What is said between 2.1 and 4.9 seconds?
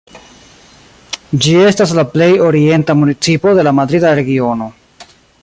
plej orienta municipo de la Madrida Regiono.